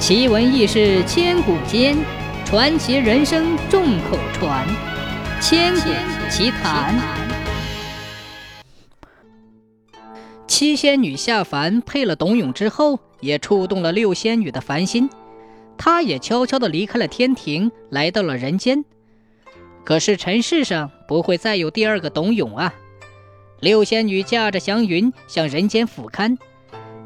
[0.00, 1.94] 奇闻异事千古间，
[2.46, 4.66] 传奇人生众口传。
[5.42, 5.90] 千古
[6.30, 6.98] 奇谈。
[10.48, 15.08] 七仙女下凡配了董永之后，也触动了六仙女的凡心，
[15.76, 18.82] 她也悄悄地离开了天庭，来到了人间。
[19.84, 22.74] 可是尘世上不会再有第二个董永啊！
[23.60, 26.38] 六仙女驾着祥云向人间俯瞰。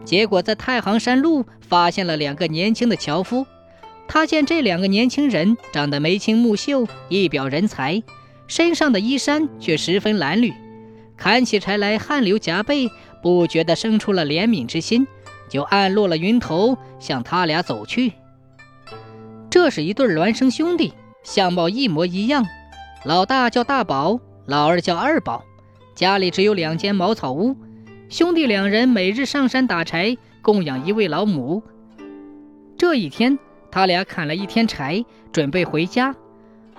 [0.04, 3.46] 结果在太行山路发现了两个年轻的樵夫，
[4.06, 8.02] 他见这两个年轻人长得眉清目秀，一表人才，
[8.46, 10.52] 身上的衣衫却十分褴褛，
[11.16, 12.90] 砍起柴来汗流浃背，
[13.22, 15.06] 不觉得生出了怜悯之心，
[15.48, 18.12] 就按落了云头向他俩走去。
[19.48, 22.44] 这是一对孪生兄弟，相貌一模一样，
[23.04, 25.42] 老大叫大宝，老二叫二宝，
[25.94, 27.56] 家里只有两间茅草屋。
[28.10, 31.62] 兄弟两人每日上山打柴，供养一位老母。
[32.76, 33.38] 这一天，
[33.70, 36.14] 他俩砍了一天柴，准备回家。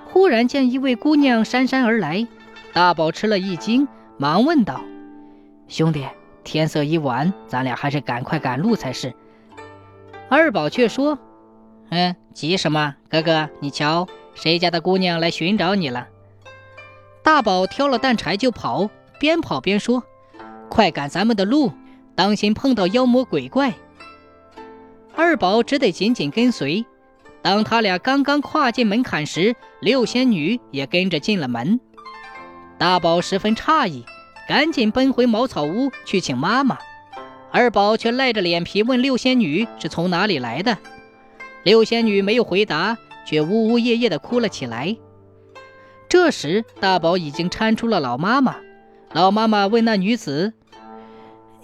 [0.08, 2.26] 忽然见一位姑娘姗姗而来，
[2.74, 3.88] 大宝吃了一惊，
[4.18, 4.82] 忙问道
[5.68, 6.06] ：“兄弟，
[6.44, 9.14] 天色已晚，咱俩还是赶快赶路才是。”
[10.30, 11.18] 二宝却说
[11.90, 12.96] ：“嗯，急什么？
[13.10, 16.08] 哥哥，你瞧，谁家的姑娘来寻找你了？”
[17.24, 20.04] 大宝挑了担柴就跑，边跑边说。
[20.76, 21.72] 快赶咱们的路，
[22.16, 23.74] 当心碰到妖魔鬼怪。
[25.16, 26.86] 二宝只得紧紧跟随。
[27.42, 31.80] 当他俩刚刚跨进门槛时，六仙女也跟着进了门。
[32.78, 34.04] 大宝十分诧异，
[34.50, 36.78] 赶紧奔回茅草屋去请妈妈。
[37.52, 40.78] 二宝却赖着脸皮问六仙女是从哪里来的。
[41.64, 44.98] 六仙女没有回答，却呜呜咽咽地哭了起来。
[46.10, 48.58] 这时，大宝已经搀出了老妈妈。
[49.14, 50.52] 老妈妈问那女子：“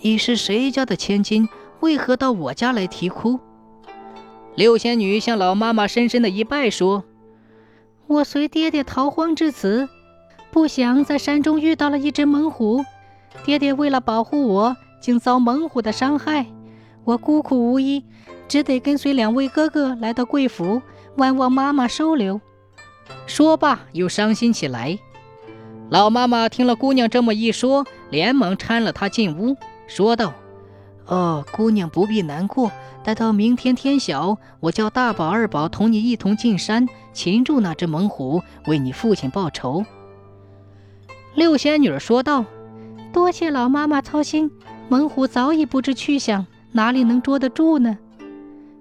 [0.03, 1.47] 你是谁家的千金？
[1.79, 3.39] 为何到我家来啼哭？”
[4.55, 7.03] 六仙女向老妈妈深深的一拜，说
[8.07, 9.87] ：“我随爹爹逃荒至此，
[10.49, 12.83] 不想在山中遇到了一只猛虎。
[13.45, 16.47] 爹爹为了保护我，竟遭猛虎的伤害。
[17.03, 18.03] 我孤苦无依，
[18.47, 20.81] 只得跟随两位哥哥来到贵府，
[21.15, 22.41] 万望妈妈收留。”
[23.27, 24.97] 说罢，又伤心起来。
[25.89, 29.55] 老妈妈听了姑娘这么一说，连忙搀了她进屋，
[29.93, 30.33] 说道
[31.05, 32.71] ：“哦，姑娘不必难过，
[33.03, 39.83] 待到明天天晓，我叫大宝、二宝同你一同进山擒住那只猛虎，为你父亲报仇。”
[41.35, 42.45] 六仙女说道
[43.11, 44.49] ：“多谢老妈妈操心，
[44.87, 47.97] 猛虎早已不知去向，哪里能捉得住呢？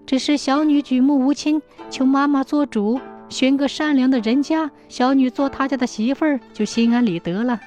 [0.06, 1.60] 只是小女举目无亲，
[1.91, 7.59] 求妈妈做主。”寻个善良的人家，小女做他家的媳妇儿，就心安理得了。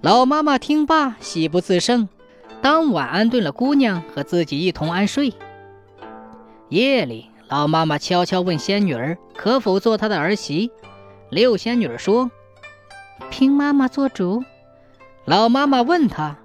[0.00, 2.08] 老妈妈听罢，喜不自胜，
[2.62, 5.34] 当晚安顿了姑娘，和自己一同安睡。
[6.68, 10.70] 夜里，老妈妈悄悄问仙女儿：“可否做她的儿媳？”
[11.30, 12.30] 六仙女儿说
[13.28, 14.44] ：“凭妈妈做主。”
[15.26, 16.36] 老妈妈问她：“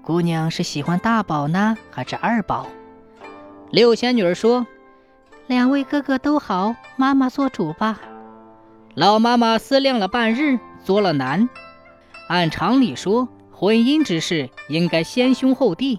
[0.00, 2.68] 姑娘是喜欢大宝呢，还是二宝？”
[3.72, 4.66] 六仙女儿说。
[5.48, 7.98] 两位哥哥都好，妈妈做主吧。
[8.94, 11.48] 老妈妈思量了半日，作了难。
[12.28, 15.98] 按常理说，婚姻之事应该先兄后弟，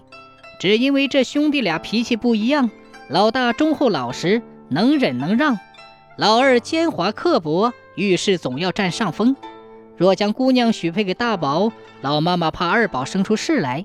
[0.58, 2.70] 只因为这兄弟俩脾气不一样，
[3.08, 5.56] 老大忠厚老实，能忍能让；
[6.16, 9.36] 老二奸猾刻薄，遇事总要占上风。
[9.96, 11.70] 若将姑娘许配给大宝，
[12.00, 13.84] 老妈妈怕二宝生出事来，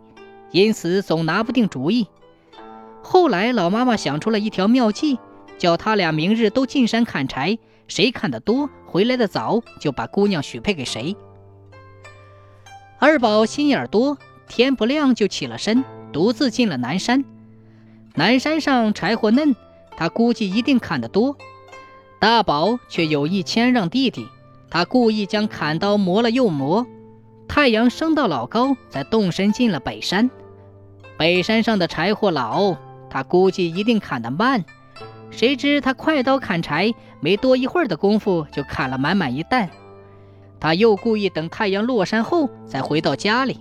[0.51, 2.07] 因此总拿不定主意。
[3.01, 5.19] 后来，老妈妈想出了一条妙计。
[5.57, 7.57] 叫他俩明日都进山砍柴，
[7.87, 11.15] 谁砍得多，回来的早，就把姑娘许配给谁。
[13.07, 14.17] 二宝心眼多，
[14.47, 17.23] 天不亮就起了身，独自进了南山。
[18.15, 19.55] 南山上柴火嫩，
[19.95, 21.37] 他估计一定砍得多。
[22.19, 24.27] 大宝却有意谦让弟弟，
[24.71, 26.87] 他故意将砍刀磨了又磨。
[27.47, 30.31] 太阳升到老高，才动身进了北山。
[31.15, 32.75] 北山上的柴火老，
[33.11, 34.65] 他估计一定砍得慢。
[35.29, 39.69] 谁知他快刀砍柴，没多一会儿的功夫就砍了满满一担。
[40.59, 43.59] 他又故意等太阳落山后再回到家里，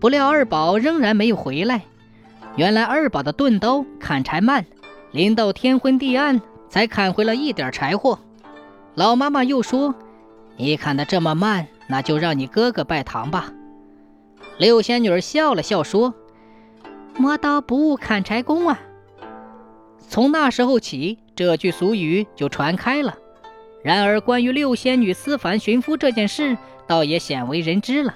[0.00, 1.82] 不料二宝仍然没有回来。
[2.56, 4.64] 原来二宝的钝刀砍柴慢，
[5.10, 8.18] 临到天昏地暗才砍回了一点柴火。
[8.94, 9.94] 老妈妈又说
[10.56, 13.52] ：“你砍得这么慢，那就让你哥哥拜堂吧。”
[14.56, 16.14] 六仙女笑了笑说
[17.18, 18.80] ：“磨刀不误砍柴工啊。”
[20.08, 23.16] 从那时候起，这句俗语就传开了。
[23.84, 28.14] 然而，关于六仙女思凡寻夫这件事，倒也鲜为人知了。